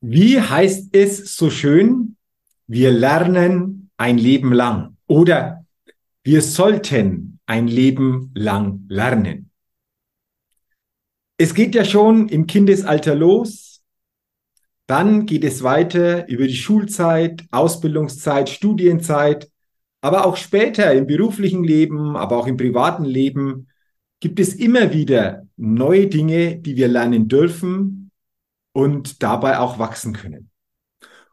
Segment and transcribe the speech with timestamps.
[0.00, 2.16] Wie heißt es so schön?
[2.66, 5.66] Wir lernen ein Leben lang oder
[6.22, 9.50] wir sollten ein Leben lang lernen.
[11.36, 13.82] Es geht ja schon im Kindesalter los,
[14.86, 19.50] dann geht es weiter über die Schulzeit, Ausbildungszeit, Studienzeit,
[20.00, 23.68] aber auch später im beruflichen Leben, aber auch im privaten Leben
[24.18, 27.99] gibt es immer wieder neue Dinge, die wir lernen dürfen,
[28.72, 30.50] und dabei auch wachsen können.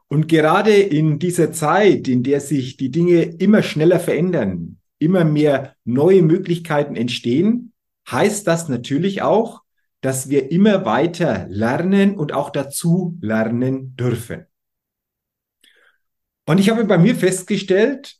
[0.07, 5.75] Und gerade in dieser Zeit, in der sich die Dinge immer schneller verändern, immer mehr
[5.83, 7.73] neue Möglichkeiten entstehen,
[8.09, 9.61] heißt das natürlich auch,
[10.01, 14.45] dass wir immer weiter lernen und auch dazu lernen dürfen.
[16.45, 18.15] Und ich habe bei mir festgestellt,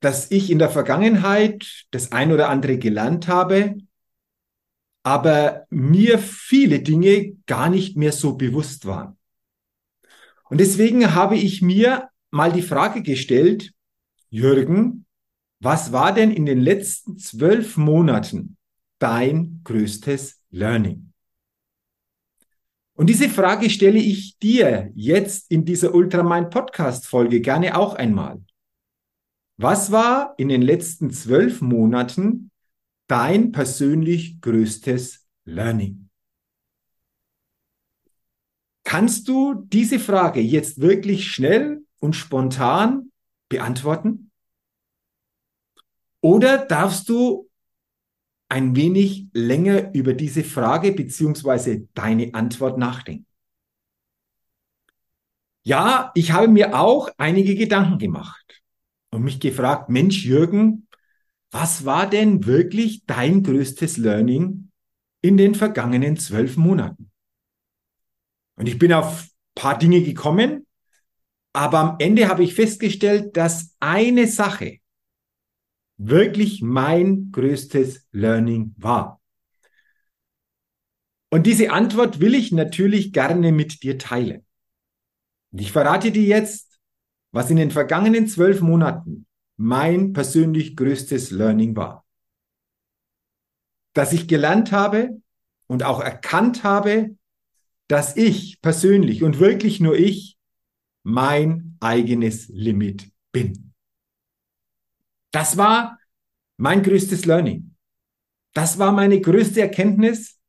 [0.00, 3.76] dass ich in der Vergangenheit das ein oder andere gelernt habe,
[5.02, 9.18] aber mir viele Dinge gar nicht mehr so bewusst waren.
[10.48, 13.72] Und deswegen habe ich mir mal die Frage gestellt,
[14.30, 15.06] Jürgen,
[15.60, 18.56] was war denn in den letzten zwölf Monaten
[18.98, 21.12] dein größtes Learning?
[22.94, 28.40] Und diese Frage stelle ich dir jetzt in dieser Ultramind Podcast Folge gerne auch einmal.
[29.56, 32.51] Was war in den letzten zwölf Monaten
[33.12, 36.08] dein persönlich größtes Learning?
[38.84, 43.12] Kannst du diese Frage jetzt wirklich schnell und spontan
[43.50, 44.30] beantworten?
[46.22, 47.50] Oder darfst du
[48.48, 53.26] ein wenig länger über diese Frage beziehungsweise deine Antwort nachdenken?
[55.64, 58.62] Ja, ich habe mir auch einige Gedanken gemacht
[59.10, 60.88] und mich gefragt, Mensch, Jürgen,
[61.52, 64.70] was war denn wirklich dein größtes Learning
[65.20, 67.12] in den vergangenen zwölf Monaten?
[68.56, 70.66] Und ich bin auf paar Dinge gekommen,
[71.52, 74.78] aber am Ende habe ich festgestellt, dass eine Sache
[75.98, 79.20] wirklich mein größtes Learning war.
[81.30, 84.44] Und diese Antwort will ich natürlich gerne mit dir teilen.
[85.50, 86.78] Und ich verrate dir jetzt,
[87.30, 89.26] was in den vergangenen zwölf Monaten
[89.62, 92.04] mein persönlich größtes Learning war.
[93.92, 95.22] Dass ich gelernt habe
[95.68, 97.16] und auch erkannt habe,
[97.86, 100.36] dass ich persönlich und wirklich nur ich
[101.04, 103.72] mein eigenes Limit bin.
[105.30, 105.96] Das war
[106.56, 107.76] mein größtes Learning.
[108.54, 110.40] Das war meine größte Erkenntnis,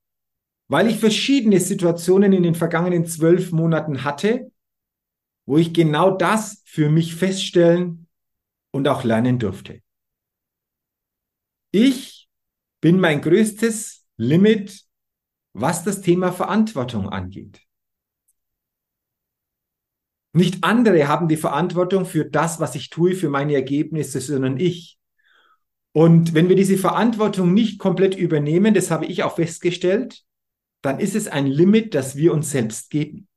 [0.68, 4.52] weil ich verschiedene Situationen in den vergangenen zwölf Monaten hatte,
[5.46, 8.04] wo ich genau das für mich feststellen
[8.74, 9.82] und auch lernen durfte.
[11.72, 12.28] Ich
[12.82, 14.84] bin mein größtes Limit,
[15.54, 17.62] was das Thema Verantwortung angeht.
[20.36, 25.00] Nicht andere haben die Verantwortung für das, was ich tue, für meine Ergebnisse, sondern ich.
[25.92, 30.24] Und wenn wir diese Verantwortung nicht komplett übernehmen, das habe ich auch festgestellt,
[30.82, 33.28] dann ist es ein Limit, das wir uns selbst geben.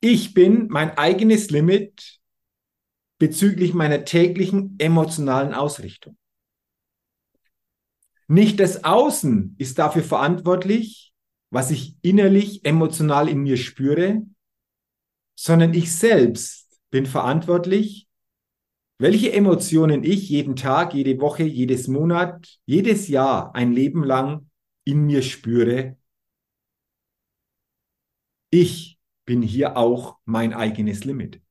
[0.00, 2.19] Ich bin mein eigenes Limit
[3.20, 6.16] bezüglich meiner täglichen emotionalen Ausrichtung.
[8.26, 11.12] Nicht das Außen ist dafür verantwortlich,
[11.50, 14.22] was ich innerlich, emotional in mir spüre,
[15.38, 18.08] sondern ich selbst bin verantwortlich,
[18.98, 24.50] welche Emotionen ich jeden Tag, jede Woche, jedes Monat, jedes Jahr, ein Leben lang
[24.84, 25.98] in mir spüre.
[28.50, 31.42] Ich bin hier auch mein eigenes Limit.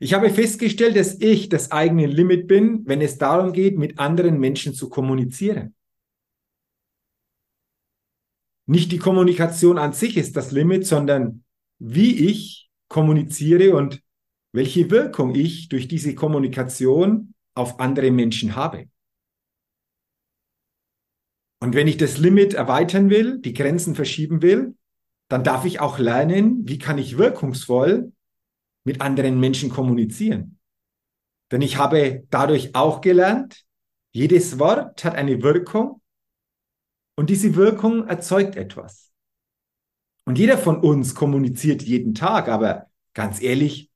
[0.00, 4.38] Ich habe festgestellt, dass ich das eigene Limit bin, wenn es darum geht, mit anderen
[4.38, 5.74] Menschen zu kommunizieren.
[8.66, 11.44] Nicht die Kommunikation an sich ist das Limit, sondern
[11.78, 14.02] wie ich kommuniziere und
[14.52, 18.88] welche Wirkung ich durch diese Kommunikation auf andere Menschen habe.
[21.60, 24.76] Und wenn ich das Limit erweitern will, die Grenzen verschieben will,
[25.28, 28.12] dann darf ich auch lernen, wie kann ich wirkungsvoll
[28.84, 30.58] mit anderen Menschen kommunizieren.
[31.50, 33.64] Denn ich habe dadurch auch gelernt,
[34.12, 36.00] jedes Wort hat eine Wirkung
[37.16, 39.12] und diese Wirkung erzeugt etwas.
[40.26, 43.90] Und jeder von uns kommuniziert jeden Tag, aber ganz ehrlich,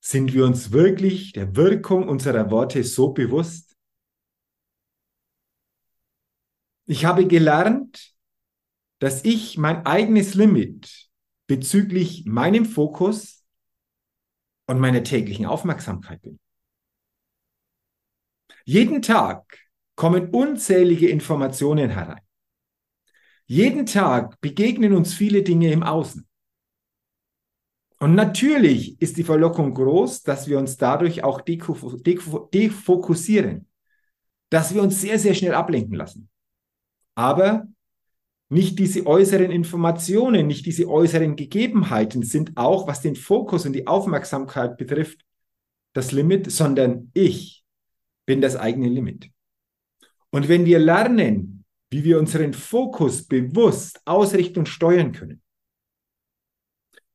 [0.00, 3.76] sind wir uns wirklich der Wirkung unserer Worte so bewusst?
[6.86, 8.12] Ich habe gelernt,
[8.98, 11.08] dass ich mein eigenes Limit
[11.46, 13.41] bezüglich meinem Fokus
[14.66, 16.38] und meiner täglichen Aufmerksamkeit bin.
[18.64, 19.58] Jeden Tag
[19.96, 22.20] kommen unzählige Informationen herein.
[23.46, 26.26] Jeden Tag begegnen uns viele Dinge im Außen.
[27.98, 33.68] Und natürlich ist die Verlockung groß, dass wir uns dadurch auch defokussieren,
[34.50, 36.28] dass wir uns sehr, sehr schnell ablenken lassen.
[37.14, 37.68] Aber
[38.52, 43.86] nicht diese äußeren Informationen, nicht diese äußeren Gegebenheiten sind auch, was den Fokus und die
[43.86, 45.24] Aufmerksamkeit betrifft,
[45.94, 47.64] das Limit, sondern ich
[48.26, 49.30] bin das eigene Limit.
[50.30, 55.42] Und wenn wir lernen, wie wir unseren Fokus bewusst ausrichten und steuern können.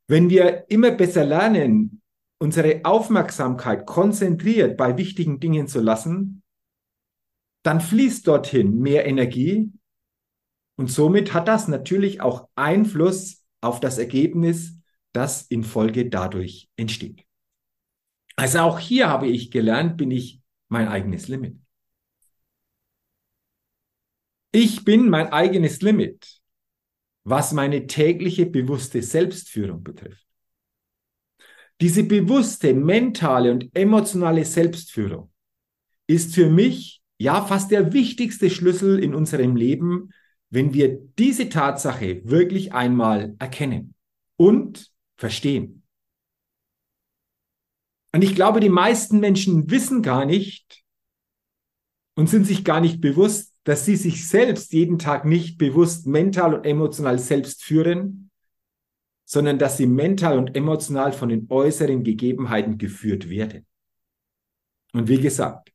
[0.08, 2.02] Wenn wir immer besser lernen,
[2.40, 6.42] unsere Aufmerksamkeit konzentriert bei wichtigen Dingen zu lassen,
[7.64, 9.72] dann fließt dorthin mehr Energie
[10.78, 14.80] und somit hat das natürlich auch Einfluss auf das Ergebnis,
[15.12, 17.26] das in Folge dadurch entsteht.
[18.36, 21.58] Also auch hier habe ich gelernt, bin ich mein eigenes Limit.
[24.52, 26.40] Ich bin mein eigenes Limit,
[27.24, 30.26] was meine tägliche bewusste Selbstführung betrifft.
[31.82, 35.32] Diese bewusste mentale und emotionale Selbstführung
[36.08, 40.12] ist für mich ja fast der wichtigste Schlüssel in unserem Leben,
[40.50, 43.94] wenn wir diese Tatsache wirklich einmal erkennen
[44.38, 45.84] und verstehen.
[48.14, 50.84] Und ich glaube, die meisten Menschen wissen gar nicht
[52.16, 56.54] und sind sich gar nicht bewusst, dass sie sich selbst jeden Tag nicht bewusst mental
[56.54, 58.32] und emotional selbst führen,
[59.26, 63.66] sondern dass sie mental und emotional von den äußeren Gegebenheiten geführt werden.
[64.94, 65.74] Und wie gesagt,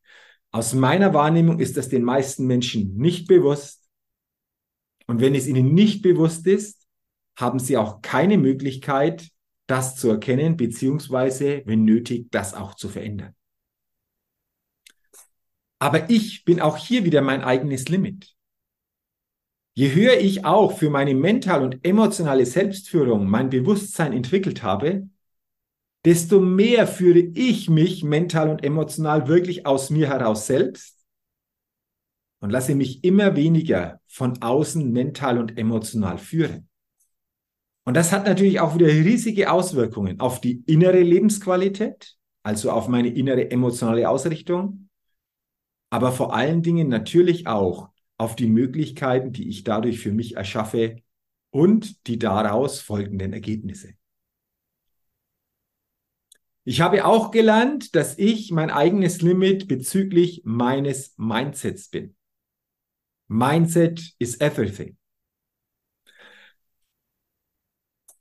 [0.50, 3.81] aus meiner Wahrnehmung ist das den meisten Menschen nicht bewusst.
[5.06, 6.86] Und wenn es ihnen nicht bewusst ist,
[7.36, 9.28] haben sie auch keine Möglichkeit,
[9.66, 13.34] das zu erkennen, beziehungsweise, wenn nötig, das auch zu verändern.
[15.78, 18.36] Aber ich bin auch hier wieder mein eigenes Limit.
[19.74, 25.08] Je höher ich auch für meine mentale und emotionale Selbstführung mein Bewusstsein entwickelt habe,
[26.04, 31.01] desto mehr führe ich mich mental und emotional wirklich aus mir heraus selbst
[32.42, 36.68] und lasse mich immer weniger von außen mental und emotional führen.
[37.84, 43.08] Und das hat natürlich auch wieder riesige Auswirkungen auf die innere Lebensqualität, also auf meine
[43.08, 44.88] innere emotionale Ausrichtung,
[45.90, 50.96] aber vor allen Dingen natürlich auch auf die Möglichkeiten, die ich dadurch für mich erschaffe
[51.50, 53.94] und die daraus folgenden Ergebnisse.
[56.64, 62.16] Ich habe auch gelernt, dass ich mein eigenes Limit bezüglich meines Mindsets bin.
[63.32, 64.96] Mindset is everything.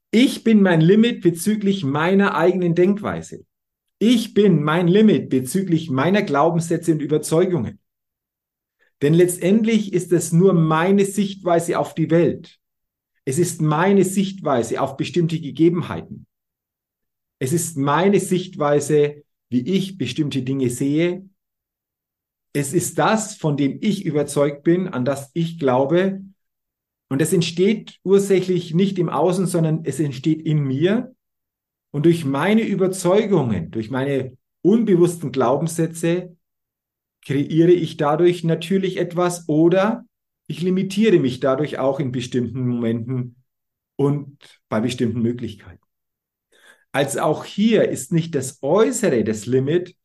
[0.10, 3.46] Ich bin mein Limit bezüglich meiner eigenen Denkweise.
[4.00, 7.80] Ich bin mein Limit bezüglich meiner Glaubenssätze und Überzeugungen.
[9.02, 12.58] Denn letztendlich ist es nur meine Sichtweise auf die Welt.
[13.26, 16.26] Es ist meine Sichtweise auf bestimmte Gegebenheiten.
[17.38, 21.28] Es ist meine Sichtweise, wie ich bestimmte Dinge sehe.
[22.54, 26.22] Es ist das, von dem ich überzeugt bin, an das ich glaube.
[27.10, 31.16] Und es entsteht ursächlich nicht im Außen, sondern es entsteht in mir.
[31.92, 36.36] Und durch meine Überzeugungen, durch meine unbewussten Glaubenssätze
[37.26, 40.06] kreiere ich dadurch natürlich etwas oder
[40.48, 43.44] ich limitiere mich dadurch auch in bestimmten Momenten
[43.96, 45.84] und bei bestimmten Möglichkeiten.
[46.92, 49.96] Also auch hier ist nicht das Äußere das Limit,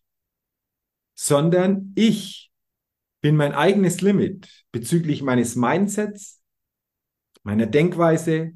[1.17, 2.53] sondern ich
[3.21, 6.41] bin mein eigenes Limit bezüglich meines Mindsets,
[7.43, 8.53] meiner Denkweise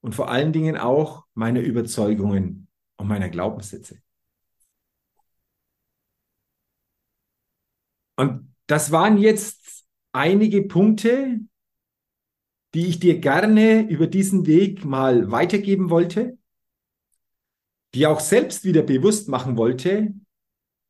[0.00, 4.02] und vor allen Dingen auch meiner Überzeugungen und meiner Glaubenssätze.
[8.16, 11.40] Und das waren jetzt einige Punkte,
[12.74, 16.36] die ich dir gerne über diesen Weg mal weitergeben wollte,
[17.94, 20.14] die auch selbst wieder bewusst machen wollte,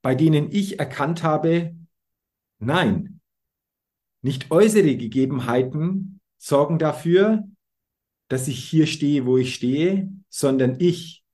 [0.02, 1.74] bei denen ich erkannt habe,
[2.58, 3.20] nein,
[4.20, 7.44] nicht äußere Gegebenheiten sorgen dafür,
[8.28, 11.24] dass ich hier stehe, wo ich stehe, sondern ich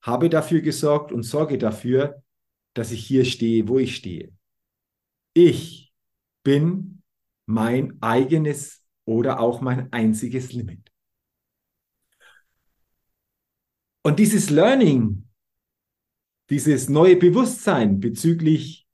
[0.00, 2.22] habe dafür gesorgt und sorge dafür,
[2.74, 4.32] dass ich hier stehe, wo ich stehe.
[5.32, 5.92] Ich
[6.42, 7.02] bin
[7.46, 10.90] mein eigenes oder auch mein einziges Limit.
[14.02, 15.23] Und dieses Learning,
[16.50, 18.86] dieses neue Bewusstsein bezüglich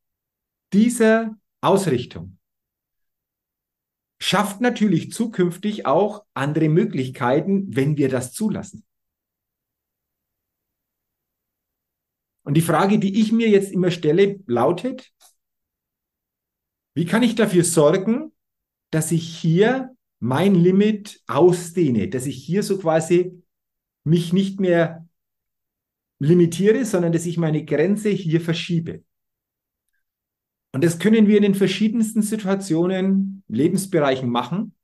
[0.73, 2.38] dieser Ausrichtung
[4.21, 8.85] schafft natürlich zukünftig auch andere Möglichkeiten, wenn wir das zulassen.
[12.42, 15.12] Und die Frage, die ich mir jetzt immer stelle, lautet,
[16.95, 18.33] wie kann ich dafür sorgen,
[18.90, 23.42] dass ich hier mein Limit ausdehne, dass ich hier so quasi
[24.04, 25.09] mich nicht mehr
[26.20, 29.02] limitiere, sondern dass ich meine Grenze hier verschiebe.
[30.72, 34.74] Und das können wir in den verschiedensten Situationen, Lebensbereichen machen.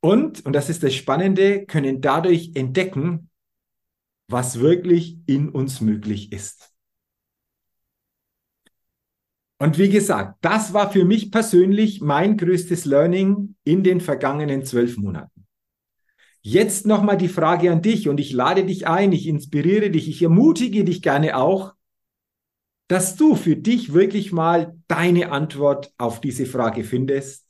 [0.00, 3.30] Und, und das ist das Spannende, können dadurch entdecken,
[4.28, 6.72] was wirklich in uns möglich ist.
[9.60, 14.96] Und wie gesagt, das war für mich persönlich mein größtes Learning in den vergangenen zwölf
[14.96, 15.37] Monaten.
[16.40, 20.22] Jetzt nochmal die Frage an dich und ich lade dich ein, ich inspiriere dich, ich
[20.22, 21.74] ermutige dich gerne auch,
[22.88, 27.46] dass du für dich wirklich mal deine Antwort auf diese Frage findest.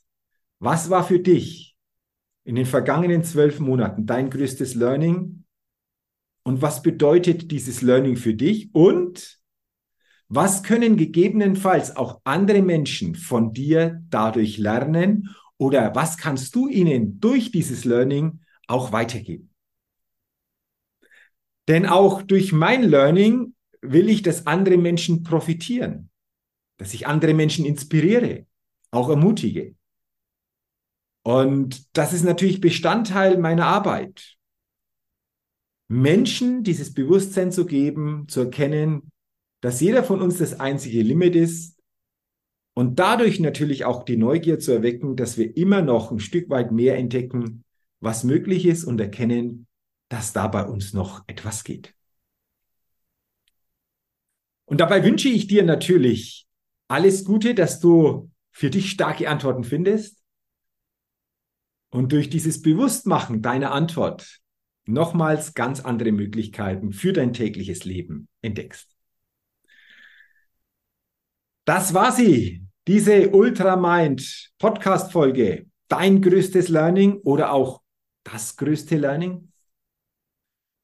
[0.59, 1.77] Was war für dich
[2.45, 5.45] in den vergangenen zwölf Monaten dein größtes Learning?
[6.43, 8.75] Und was bedeutet dieses Learning für dich?
[8.75, 9.39] Und
[10.29, 15.35] was können gegebenenfalls auch andere Menschen von dir dadurch lernen?
[15.57, 19.51] Oder was kannst du ihnen durch dieses Learning auch weitergeben?
[21.67, 26.11] Denn auch durch mein Learning will ich, dass andere Menschen profitieren,
[26.79, 28.47] dass ich andere Menschen inspiriere,
[28.91, 29.75] auch ermutige.
[31.23, 34.37] Und das ist natürlich Bestandteil meiner Arbeit.
[35.89, 39.11] Menschen dieses Bewusstsein zu geben, zu erkennen,
[39.61, 41.79] dass jeder von uns das einzige Limit ist
[42.75, 46.73] und dadurch natürlich auch die Neugier zu erwecken, dass wir immer noch ein Stück weit
[46.73, 47.65] mehr entdecken,
[48.01, 49.67] was möglich ist und erkennen,
[50.09, 51.95] dass da bei uns noch etwas geht.
[54.65, 56.47] Und dabei wünsche ich dir natürlich
[56.89, 60.23] alles Gute, dass du für dich starke Antworten findest
[61.91, 64.41] und durch dieses Bewusstmachen deiner Antwort
[64.85, 68.89] nochmals ganz andere Möglichkeiten für dein tägliches Leben entdeckst.
[71.65, 75.67] Das war sie, diese Ultramind Podcast Folge.
[75.89, 77.83] Dein größtes Learning oder auch
[78.33, 79.53] das größte Learning?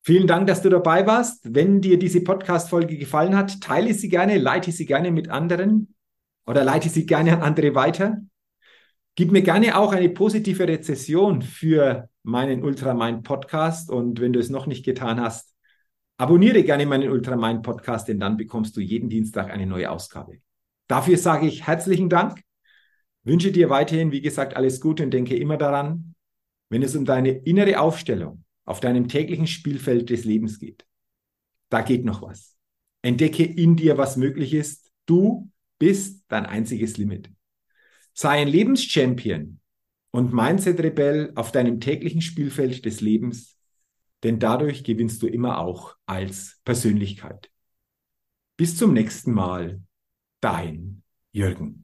[0.03, 1.55] Vielen Dank, dass du dabei warst.
[1.55, 5.95] Wenn dir diese Podcast-Folge gefallen hat, teile sie gerne, leite sie gerne mit anderen
[6.47, 8.19] oder leite sie gerne an andere weiter.
[9.15, 13.91] Gib mir gerne auch eine positive Rezession für meinen Ultramind Podcast.
[13.91, 15.55] Und wenn du es noch nicht getan hast,
[16.19, 20.39] abonniere gerne meinen Ultramind Podcast, denn dann bekommst du jeden Dienstag eine neue Ausgabe.
[20.87, 22.41] Dafür sage ich herzlichen Dank.
[23.23, 26.15] Wünsche dir weiterhin, wie gesagt, alles Gute und denke immer daran,
[26.75, 30.85] wenn es um deine innere Aufstellung auf deinem täglichen Spielfeld des Lebens geht.
[31.69, 32.57] Da geht noch was.
[33.01, 34.91] Entdecke in dir, was möglich ist.
[35.07, 37.31] Du bist dein einziges Limit.
[38.13, 39.61] Sei ein Lebenschampion
[40.11, 43.57] und Mindset-Rebell auf deinem täglichen Spielfeld des Lebens,
[44.25, 47.53] denn dadurch gewinnst du immer auch als Persönlichkeit.
[48.57, 49.81] Bis zum nächsten Mal,
[50.41, 51.84] dein Jürgen.